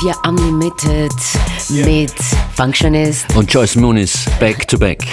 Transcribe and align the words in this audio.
FM4 0.00 0.28
Unlimited 0.28 1.12
mit 1.68 2.14
Functionist. 2.54 3.26
Und 3.36 3.52
Joyce 3.52 3.76
Moonis, 3.76 4.24
back 4.38 4.66
to 4.66 4.78
back. 4.78 5.04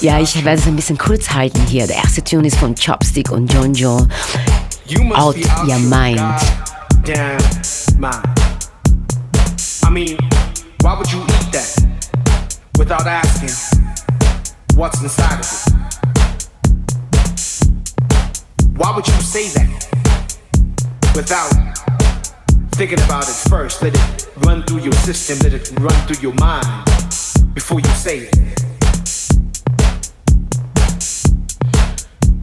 Ja, 0.00 0.20
ich 0.20 0.44
werde 0.44 0.60
es 0.60 0.66
ein 0.66 0.76
bisschen 0.76 0.98
kurz 0.98 1.30
halten 1.30 1.60
hier. 1.66 1.86
Der 1.86 1.96
erste 1.96 2.22
Tune 2.22 2.46
ist 2.46 2.56
von 2.56 2.74
Chopstick 2.74 3.30
und 3.30 3.52
Jonjo. 3.52 4.06
Out 5.14 5.36
Your 5.66 5.78
Mind. 5.78 6.20
Damn 7.04 7.38
mind. 7.98 8.26
I 9.84 9.90
mean, 9.90 10.18
why 10.82 10.94
would 10.96 11.10
you 11.10 11.20
eat 11.20 11.52
that 11.52 11.86
without 12.78 13.06
asking 13.06 13.50
what's 14.74 15.00
inside 15.02 15.40
of 15.40 15.46
it? 15.46 15.72
Why 18.76 18.92
would 18.94 19.06
you 19.06 19.20
say 19.22 19.48
that 19.54 19.66
without 21.14 21.85
thinking 22.76 23.00
about 23.06 23.26
it 23.26 23.48
first? 23.48 23.80
Let 23.80 23.94
it 23.94 24.28
run 24.44 24.62
through 24.64 24.80
your 24.80 24.92
system, 24.92 25.38
let 25.38 25.54
it 25.54 25.72
run 25.80 25.94
through 26.06 26.20
your 26.20 26.34
mind 26.34 26.66
before 27.54 27.80
you 27.80 27.88
say 27.88 28.28
it. 28.28 28.36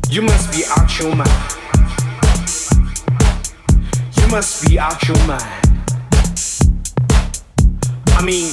You 0.10 0.24
must 0.24 0.52
be 0.52 0.64
out 0.76 1.00
your 1.00 1.16
mind. 1.16 1.30
You 4.18 4.28
must 4.30 4.68
be 4.68 4.80
out 4.80 5.08
your 5.08 5.18
mind. 5.28 5.44
I 8.18 8.24
mean, 8.26 8.52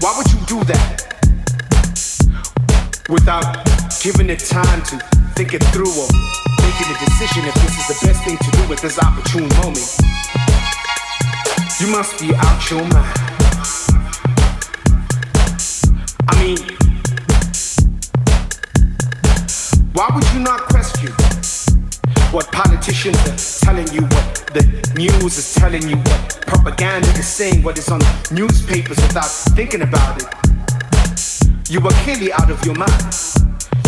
why 0.00 0.14
would 0.16 0.32
you 0.32 0.40
do 0.46 0.64
that 0.64 1.04
without 3.10 3.66
giving 4.00 4.30
it 4.30 4.38
time 4.38 4.82
to 4.84 4.96
think 5.34 5.52
it 5.52 5.62
through 5.64 5.92
or 5.92 6.47
making 6.68 6.94
a 6.94 6.98
decision 6.98 7.44
if 7.46 7.54
this 7.54 7.78
is 7.80 7.86
the 7.88 8.06
best 8.06 8.24
thing 8.24 8.36
to 8.36 8.50
do 8.50 8.72
at 8.72 8.78
this 8.78 8.98
opportune 8.98 9.48
moment? 9.56 9.88
You 11.80 11.88
must 11.88 12.20
be 12.20 12.34
out 12.34 12.60
your 12.70 12.84
mind. 12.92 13.18
I 16.28 16.34
mean, 16.42 16.58
why 19.94 20.08
would 20.12 20.28
you 20.34 20.40
not 20.40 20.60
question 20.68 21.12
what 22.32 22.52
politicians 22.52 23.16
are 23.16 23.64
telling 23.64 23.88
you, 23.94 24.02
what 24.02 24.26
the 24.52 24.64
news 24.94 25.38
is 25.38 25.54
telling 25.54 25.88
you, 25.88 25.96
what 25.96 26.44
propaganda 26.46 27.08
is 27.18 27.26
saying, 27.26 27.62
what 27.62 27.78
is 27.78 27.88
on 27.88 28.00
newspapers 28.30 28.98
without 29.08 29.30
thinking 29.56 29.80
about 29.82 30.22
it? 30.22 30.28
You 31.70 31.80
are 31.80 31.96
clearly 32.04 32.30
out 32.32 32.50
of 32.50 32.62
your 32.66 32.74
mind. 32.74 33.14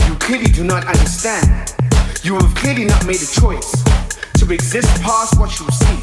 You 0.06 0.14
clearly 0.14 0.50
do 0.50 0.64
not 0.64 0.86
understand. 0.86 1.79
You 2.22 2.34
have 2.34 2.54
clearly 2.54 2.84
not 2.84 3.06
made 3.06 3.16
a 3.16 3.26
choice 3.26 3.72
to 4.38 4.52
exist 4.52 5.00
past 5.00 5.40
what 5.40 5.58
you 5.58 5.66
see. 5.70 6.00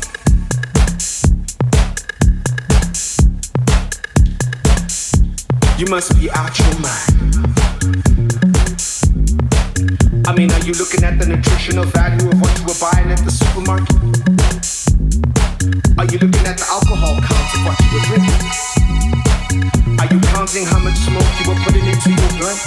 You 5.78 5.86
must 5.92 6.20
be 6.20 6.32
out 6.32 6.58
your 6.58 6.80
mind. 6.80 7.14
I 10.26 10.34
mean, 10.36 10.52
are 10.52 10.66
you 10.66 10.74
looking 10.74 11.04
at 11.04 11.20
the 11.20 11.28
nutritional 11.28 11.86
value 11.86 12.28
of 12.30 12.42
what 12.42 12.58
you 12.58 12.66
were 12.66 12.80
buying 12.82 13.12
at 13.12 13.20
the 13.24 13.30
supermarket? 13.30 13.96
Are 16.00 16.06
you 16.06 16.18
looking 16.18 16.48
at 16.48 16.58
the 16.58 16.66
alcohol 16.68 17.22
count 17.22 17.54
of 17.54 17.62
what 17.64 17.78
you 17.80 17.94
were 17.94 18.02
drinking? 18.10 18.42
Are 20.00 20.08
you 20.12 20.20
counting 20.34 20.66
how 20.66 20.80
much 20.80 20.98
smoke 20.98 21.30
you 21.38 21.46
were 21.48 21.60
putting 21.62 21.86
into 21.86 22.10
your 22.10 22.32
blunt? 22.42 22.62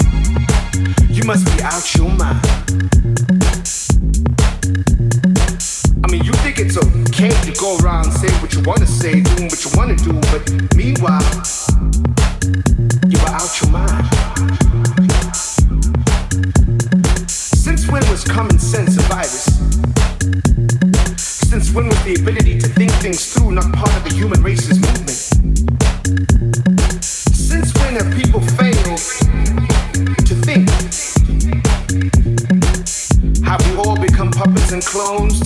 You 1.09 1.23
must 1.25 1.45
be 1.45 1.63
out 1.63 1.95
your 1.95 2.09
mind. 2.15 3.40
It's 6.61 6.77
okay 6.77 7.29
to 7.29 7.51
go 7.59 7.75
around 7.79 8.11
saying 8.11 8.33
what 8.39 8.53
you 8.53 8.61
wanna 8.61 8.85
say, 8.85 9.21
doing 9.21 9.49
what 9.49 9.65
you 9.65 9.71
wanna 9.73 9.95
do, 9.95 10.13
but 10.29 10.43
meanwhile, 10.75 11.25
you 13.09 13.17
are 13.25 13.33
out 13.33 13.61
your 13.61 13.71
mind. 13.71 14.05
Since 17.27 17.87
when 17.89 18.07
was 18.11 18.23
common 18.23 18.59
sense 18.59 18.95
a 18.97 19.01
virus? 19.09 19.45
Since 21.17 21.73
when 21.73 21.87
was 21.87 22.03
the 22.03 22.17
ability 22.21 22.59
to 22.59 22.67
think 22.67 22.91
things 23.01 23.33
through 23.33 23.53
not 23.53 23.73
part 23.73 23.95
of 23.97 24.03
the 24.03 24.13
human 24.13 24.43
race's 24.43 24.79
movement? 24.79 25.17
Since 27.03 27.73
when 27.79 27.95
have 27.95 28.13
people 28.15 28.39
failed 28.39 29.01
to 30.29 30.35
think? 30.45 30.69
Have 33.43 33.61
we 33.67 33.77
all 33.77 33.97
become 33.99 34.29
puppets 34.29 34.71
and 34.71 34.83
clones 34.85 35.40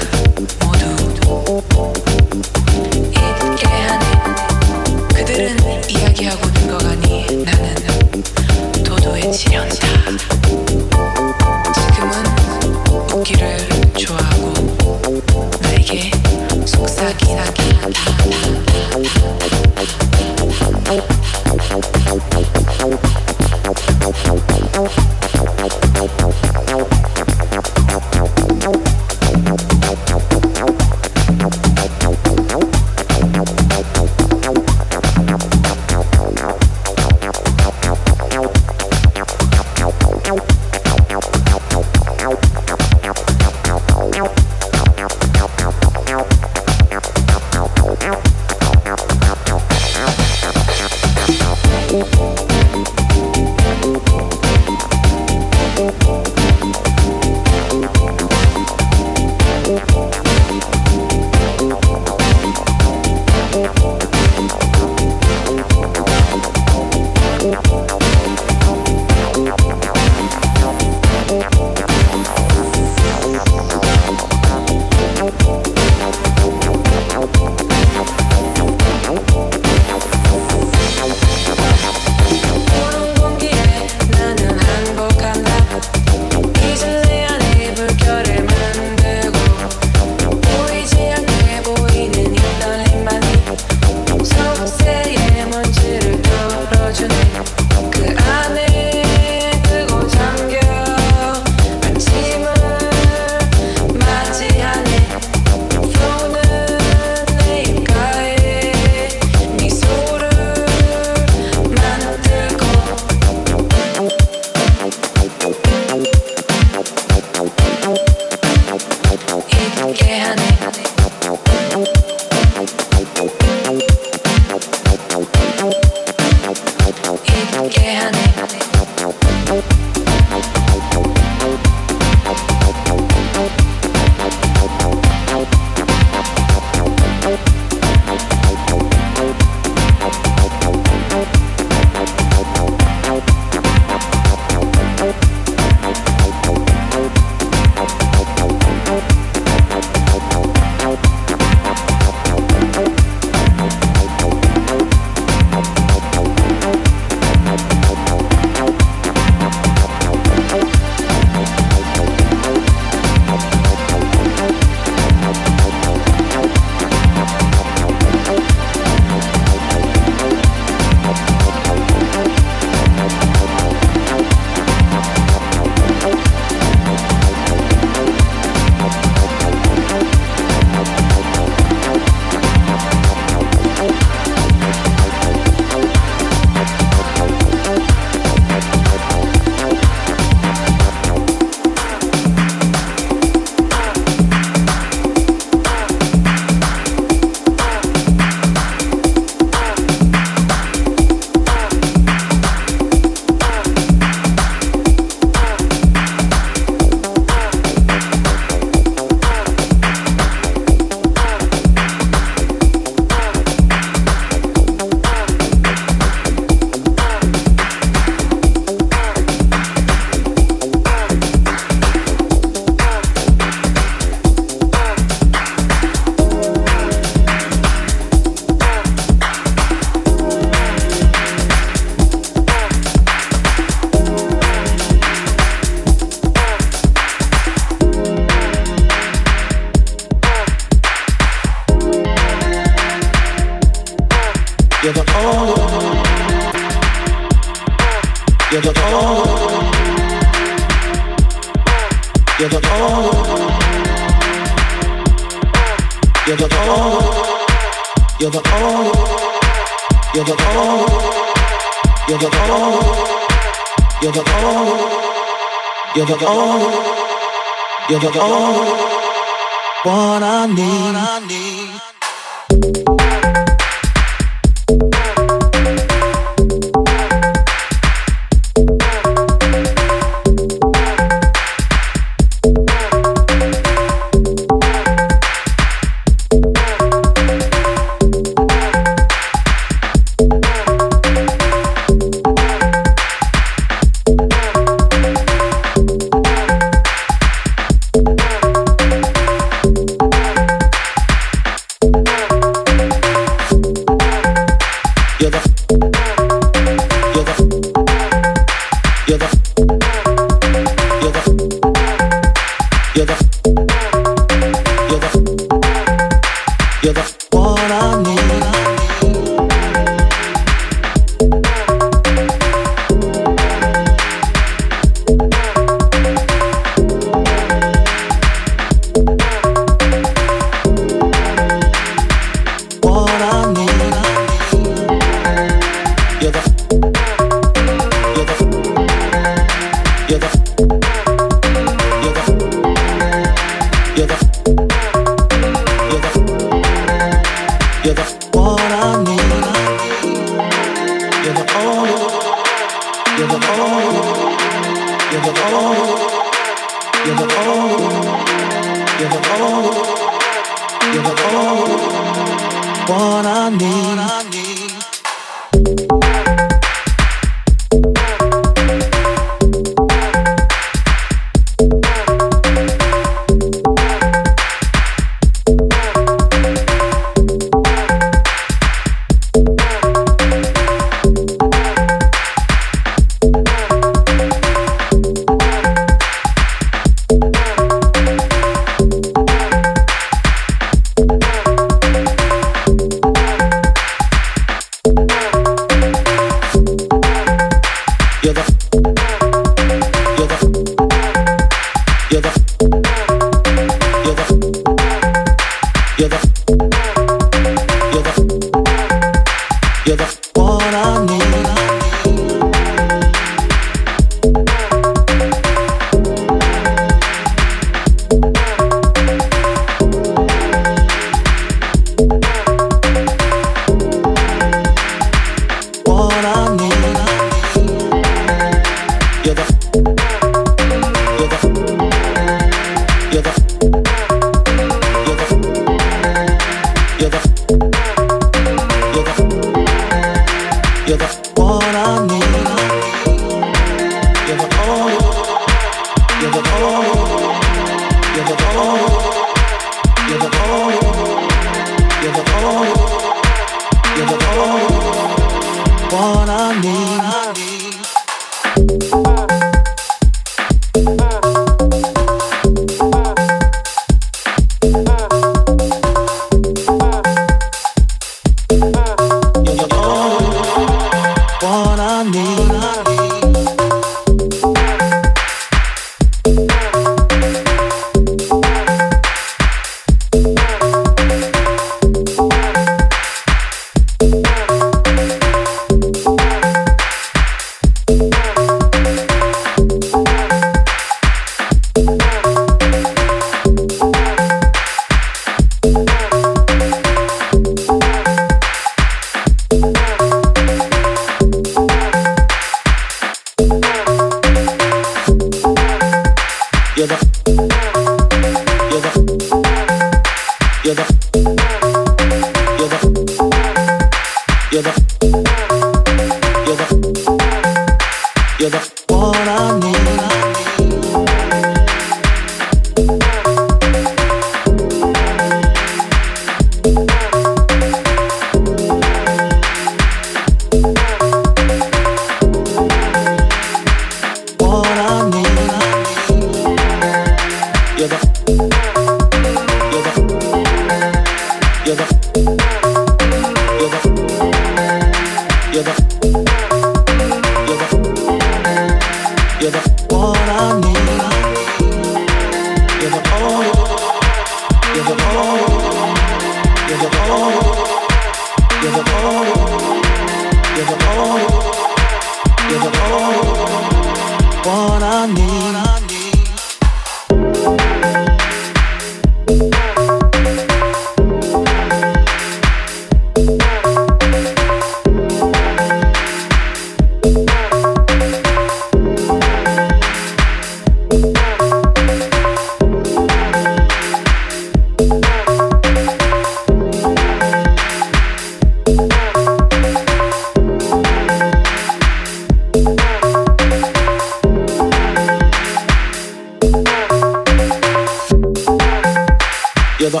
You're 599.82 599.90
the, 599.90 600.00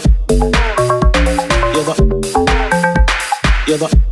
you're 1.74 1.82
the, 1.82 1.96
you're 3.66 3.78
the. 3.78 4.11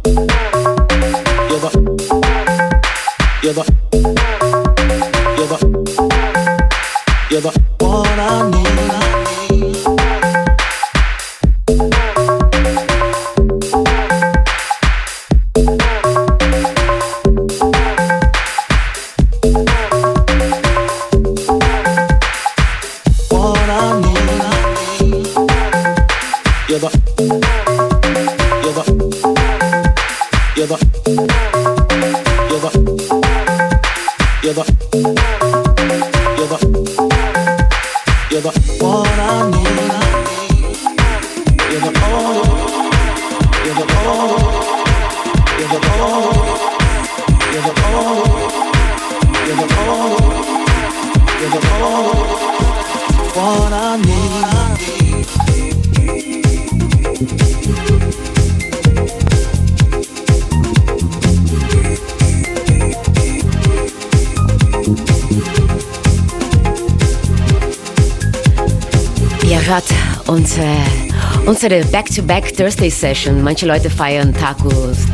Unsere 71.62 71.84
Back-to-Back 71.88 72.56
Thursday 72.56 72.88
Session. 72.88 73.42
Manche 73.42 73.66
Leute 73.66 73.90
feiern 73.90 74.32
Taco 74.32 74.70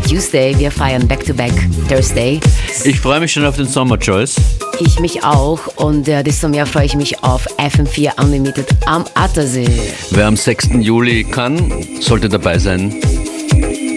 Tuesday, 0.09 0.56
wir 0.56 0.70
feiern 0.70 1.09
Back-to-Back 1.09 1.52
Thursday. 1.88 2.38
Ich 2.85 3.00
freue 3.00 3.18
mich 3.18 3.32
schon 3.32 3.44
auf 3.44 3.56
den 3.56 3.66
Sommer, 3.66 3.96
Joyce. 3.96 4.37
Ich 4.78 5.00
mich 5.00 5.24
auch 5.24 5.59
und 5.74 6.06
äh, 6.06 6.22
desto 6.22 6.46
mehr 6.48 6.64
freue 6.64 6.87
ich 6.87 6.94
mich 6.94 7.24
auf 7.24 7.44
FM4 7.59 8.22
Unlimited 8.22 8.68
am 8.85 9.04
Attersee. 9.14 9.66
Wer 10.12 10.26
am 10.28 10.37
6. 10.37 10.68
Juli 10.78 11.24
kann, 11.24 11.85
sollte 11.98 12.28
dabei 12.28 12.61
sein. 12.61 12.94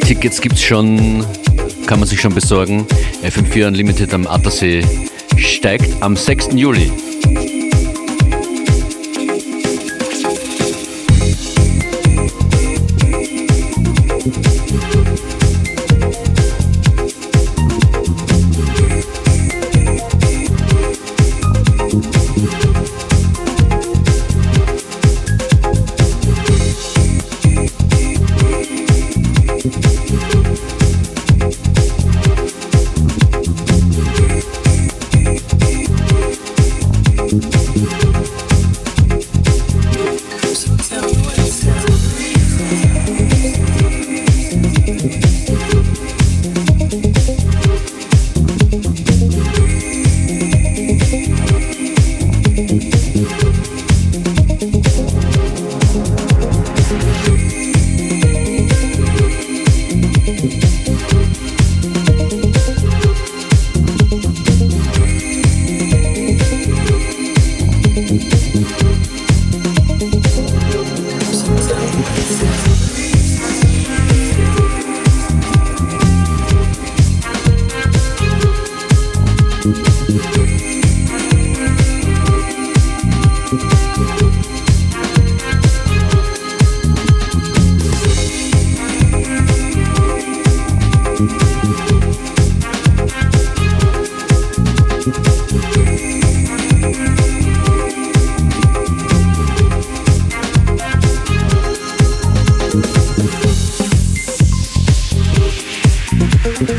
Tickets 0.02 0.42
gibt 0.42 0.56
es 0.56 0.64
schon, 0.64 1.24
kann 1.86 2.00
man 2.00 2.08
sich 2.08 2.20
schon 2.20 2.34
besorgen. 2.34 2.88
FM4 3.24 3.68
Unlimited 3.68 4.12
am 4.12 4.26
Attersee 4.26 4.84
steigt 5.38 6.02
am 6.02 6.16
6. 6.16 6.48
Juli. 6.56 6.92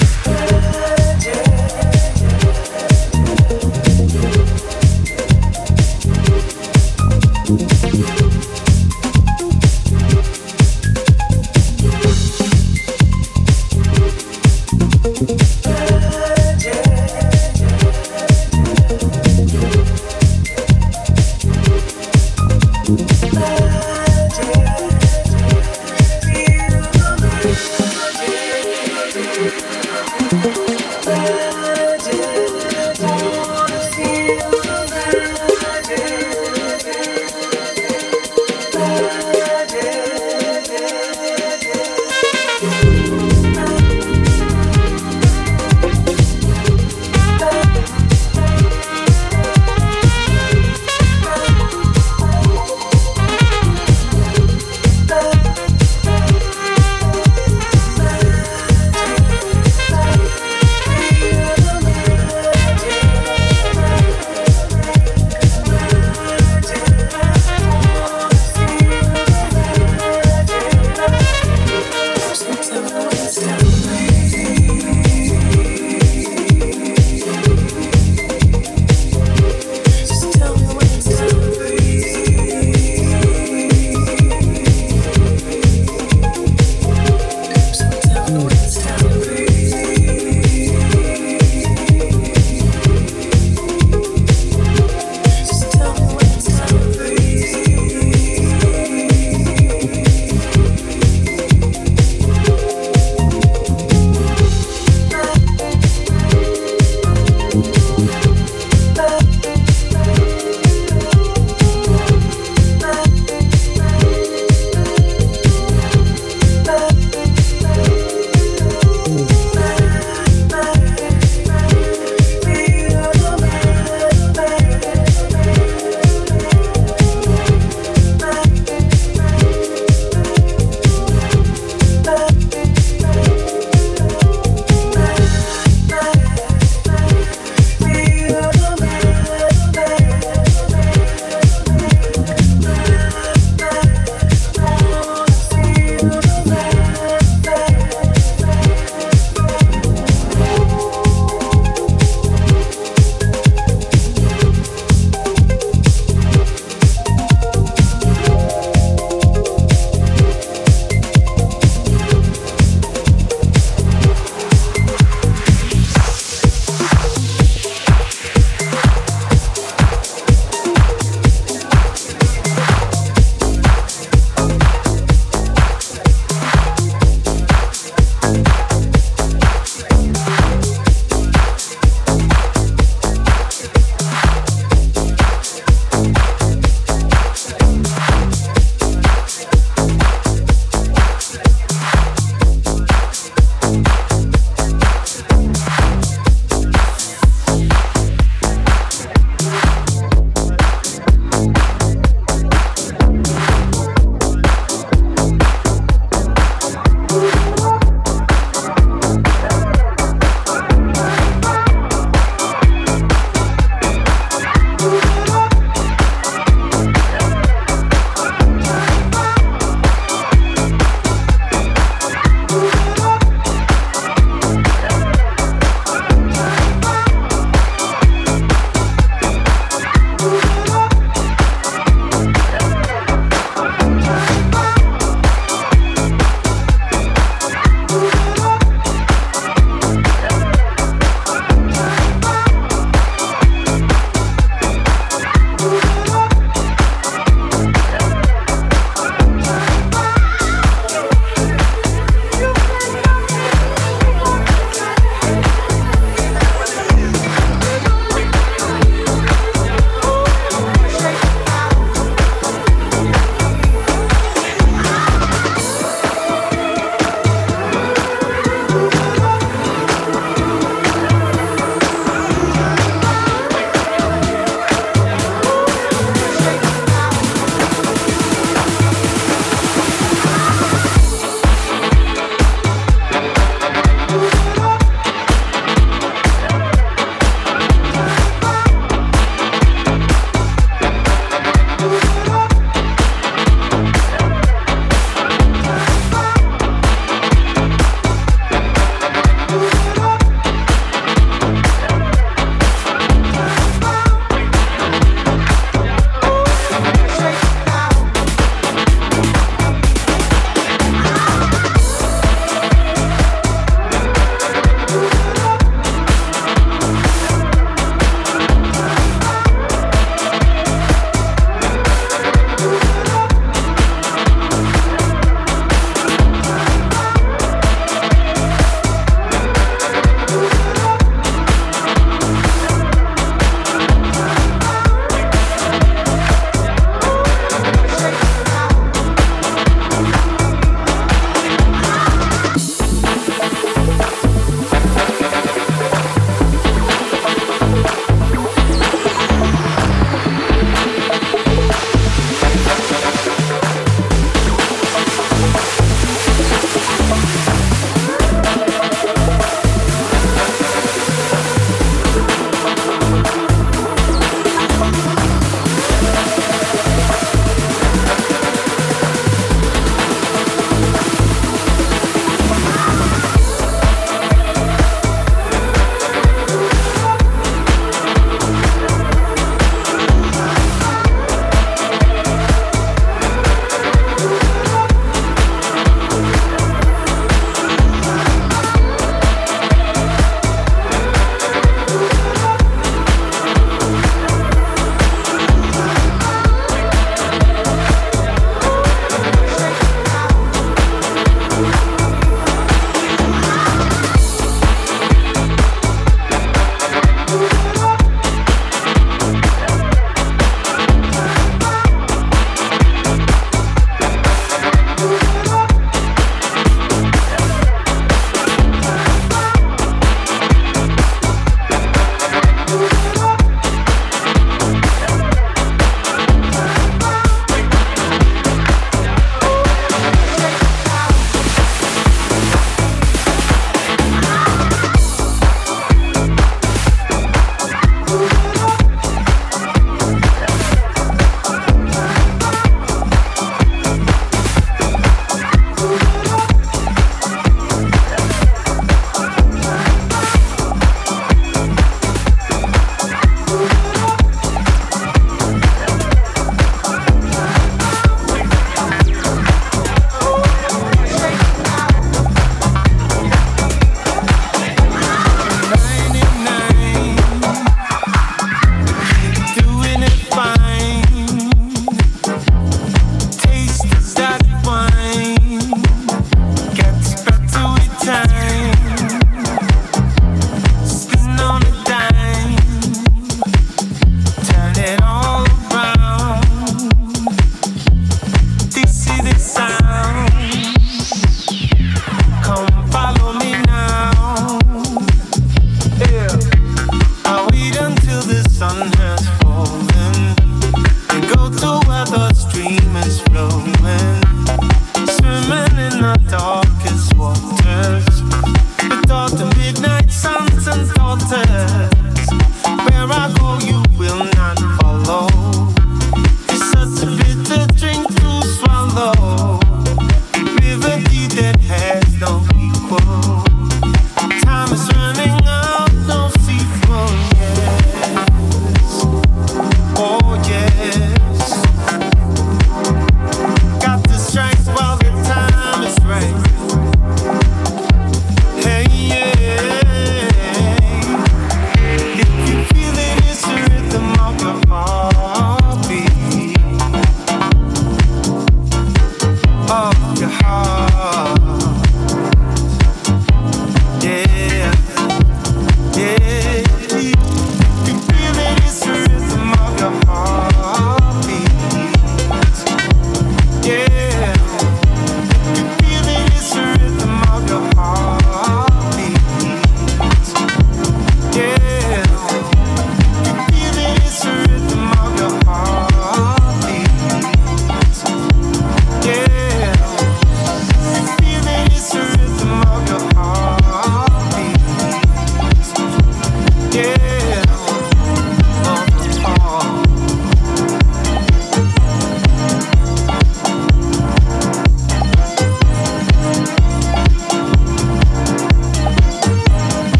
this. 0.00 0.39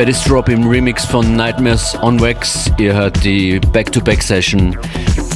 Fatty's 0.00 0.24
Drop 0.24 0.48
im 0.48 0.66
Remix 0.66 1.04
von 1.04 1.36
Nightmares 1.36 1.94
on 2.00 2.18
Wax. 2.18 2.70
Ihr 2.78 2.94
hört 2.94 3.22
die 3.22 3.60
Back-to-Back-Session 3.60 4.74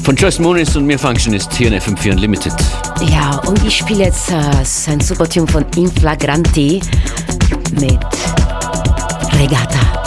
von 0.04 0.16
Joyce 0.16 0.38
Moonis 0.38 0.74
und 0.74 0.86
mir 0.86 0.98
Functionist 0.98 1.52
hier 1.52 1.68
in 1.70 1.74
FM4 1.74 2.12
Unlimited. 2.12 2.54
Ja, 3.02 3.42
und 3.46 3.62
ich 3.66 3.76
spiele 3.76 4.04
jetzt 4.04 4.30
uh, 4.30 4.90
ein 4.90 5.00
super 5.00 5.28
Tune 5.28 5.46
von 5.46 5.66
Inflagranti 5.76 6.80
mit 7.72 7.98
Regatta. 9.38 10.03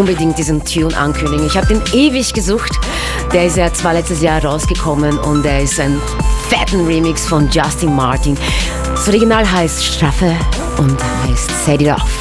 Unbedingt 0.00 0.38
diesen 0.38 0.64
Tune 0.64 0.96
ankündigen. 0.96 1.46
Ich 1.46 1.56
habe 1.56 1.66
den 1.66 1.82
ewig 1.92 2.32
gesucht. 2.32 2.72
Der 3.32 3.46
ist 3.46 3.56
ja 3.58 3.72
zwar 3.72 3.92
letztes 3.92 4.22
Jahr 4.22 4.42
rausgekommen 4.42 5.18
und 5.18 5.44
er 5.44 5.62
ist 5.62 5.78
ein 5.78 6.00
fetten 6.48 6.86
Remix 6.86 7.26
von 7.26 7.48
Justin 7.50 7.94
Martin. 7.94 8.36
Das 8.86 9.06
Original 9.08 9.50
heißt 9.50 9.84
Straffe 9.84 10.34
und 10.78 10.96
heißt 11.26 11.50
Set 11.64 11.82
It 11.82 11.88
Off. 11.88 12.19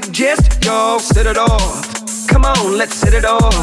Suggest 0.00 0.64
y'all 0.64 0.98
set 0.98 1.24
it 1.24 1.38
off. 1.38 2.04
Come 2.26 2.44
on, 2.44 2.76
let's 2.76 2.96
set 2.96 3.14
it 3.14 3.24
off. 3.24 3.54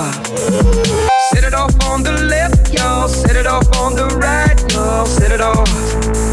Set 1.32 1.44
it 1.44 1.54
off 1.54 1.76
on 1.90 2.04
the 2.04 2.14
left, 2.34 2.74
y'all. 2.74 3.10
Set 3.10 3.36
it 3.36 3.46
off 3.46 3.68
on 3.76 3.96
the 3.98 4.08
right, 4.16 4.58
y'all. 4.72 5.06
Set 5.06 5.34
it 5.34 5.42
off. 5.42 5.68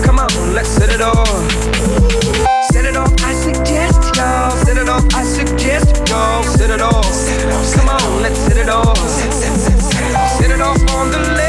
Come 0.07 0.21
on, 0.21 0.55
let's 0.55 0.69
set 0.69 0.91
it 0.91 1.01
off. 1.01 1.27
Set 2.71 2.85
it 2.85 2.97
off, 2.97 3.13
I 3.25 3.35
suggest 3.35 4.15
y'all. 4.15 4.53
Set 4.65 4.77
it 4.77 4.89
off, 4.89 5.05
I 5.17 5.25
suggest 5.25 6.09
y'all. 6.09 6.45
Set 6.45 6.71
it 6.71 6.81
off. 6.81 7.05
Come 7.75 7.89
on, 7.89 8.23
let's 8.23 8.39
set 8.39 8.57
it 8.57 8.69
off. 8.69 8.97
Set 10.39 10.51
it 10.53 10.61
off 10.61 10.81
on 10.95 11.11
the 11.11 11.19
left, 11.35 11.48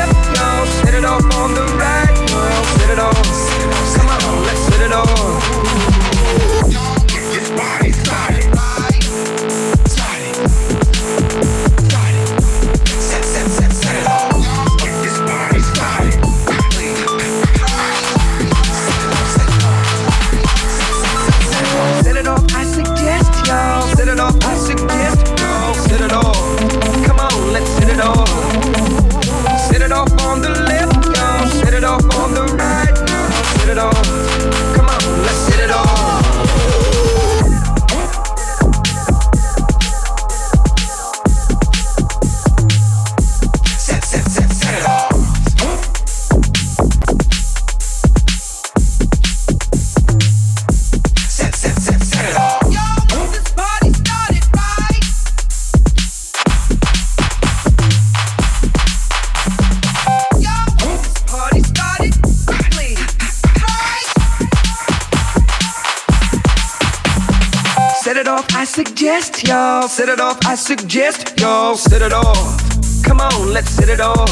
suggest 69.30 69.48
y'all 69.48 69.88
set 69.88 70.10
it 70.10 70.20
off. 70.20 70.38
I 70.46 70.56
suggest 70.56 71.40
y'all 71.40 71.76
set 71.76 72.02
it 72.02 72.14
off. 72.14 73.04
Come 73.04 73.20
on, 73.20 73.54
let's 73.54 73.70
set 73.70 73.90
it 73.90 74.00
off. 74.00 74.30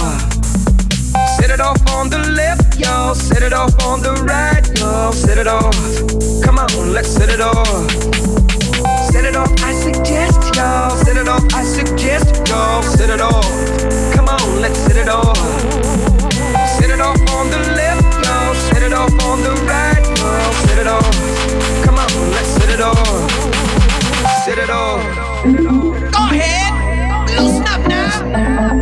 Set 1.38 1.50
it 1.50 1.60
off 1.60 1.78
on 1.92 2.10
the 2.10 2.18
left, 2.36 2.80
y'all. 2.80 3.14
Set 3.14 3.44
it 3.44 3.54
off 3.54 3.74
on 3.84 4.02
the 4.02 4.14
right, 4.24 4.66
y'all. 4.80 5.12
Set 5.12 5.38
it 5.38 5.48
off. 5.48 5.76
Come 6.44 6.58
on, 6.58 6.94
let's 6.94 7.10
set 7.10 7.30
it 7.30 7.42
off. 7.42 7.92
Set 9.12 9.26
it 9.26 9.36
off, 9.36 9.52
I 9.64 9.74
suggest 9.74 10.56
y'all. 10.56 10.90
Set 11.04 11.18
it 11.18 11.28
off, 11.28 11.44
I 11.54 11.64
suggest 11.64 12.48
y'all. 12.48 12.82
Set 12.84 13.10
it 13.10 13.22
off. 13.22 13.46
Come 14.16 14.30
on, 14.30 14.62
let's 14.62 14.80
set 14.80 14.98
it 14.98 15.10
off. 15.10 15.38
Set 16.78 16.90
it 16.90 17.02
off 17.02 17.20
on 17.38 17.50
the 17.52 17.60
left, 17.76 18.26
y'all. 18.26 18.56
Set 18.56 18.82
it 18.82 18.94
off 18.94 19.14
on 19.24 19.44
the 19.44 19.54
right, 19.70 20.04
y'all. 20.18 20.54
Set 20.66 20.80
it 20.80 20.88
off. 20.88 21.67
It 24.58 24.70
off. 24.70 25.04
Go 25.44 26.20
ahead. 26.32 27.40
Loosen 27.40 27.68
up 27.68 27.88
now. 27.88 28.77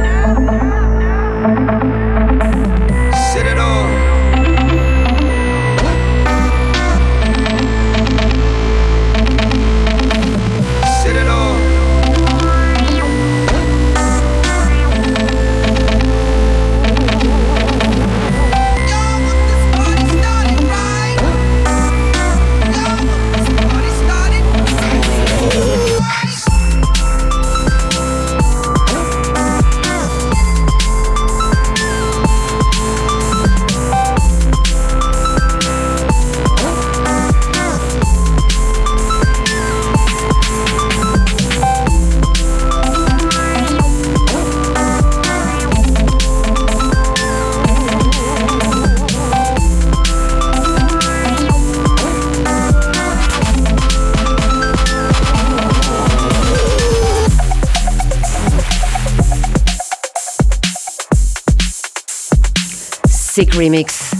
Sick 63.36 63.54
Remix. 63.58 64.12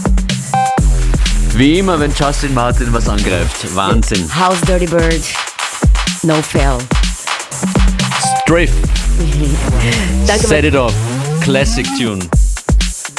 Wie 1.54 1.78
immer, 1.78 1.98
wenn 1.98 2.12
Justin 2.12 2.52
Martin 2.52 2.92
was 2.92 3.08
angreift. 3.08 3.74
Wahnsinn. 3.74 4.28
House 4.28 4.60
Dirty 4.60 4.84
Bird. 4.84 5.22
No 6.22 6.42
fail. 6.42 6.76
Striff. 8.42 8.70
Danke, 10.26 10.46
Set 10.46 10.64
it 10.66 10.76
off. 10.76 10.92
Classic 11.40 11.86
Tune. 11.98 12.18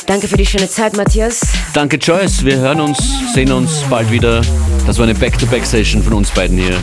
Danke 0.05 0.27
für 0.27 0.37
die 0.37 0.45
schöne 0.45 0.69
Zeit, 0.69 0.95
Matthias. 0.95 1.41
Danke, 1.73 1.97
Joyce. 1.97 2.45
Wir 2.45 2.57
hören 2.57 2.79
uns, 2.79 2.99
sehen 3.33 3.51
uns 3.51 3.81
bald 3.89 4.11
wieder. 4.11 4.43
Das 4.85 4.99
war 4.99 5.05
eine 5.05 5.15
Back-to-Back-Session 5.15 6.03
von 6.03 6.13
uns 6.13 6.29
beiden 6.29 6.59
hier. 6.59 6.79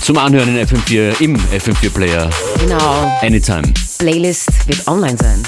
Zum 0.00 0.16
Anhören 0.16 0.56
in 0.56 0.66
FM4 0.66 1.20
im 1.20 1.36
FM4 1.36 1.90
Player. 1.90 2.30
Genau. 2.58 3.18
Anytime. 3.20 3.74
Playlist 3.98 4.48
wird 4.66 4.88
online 4.88 5.18
sein. 5.18 5.42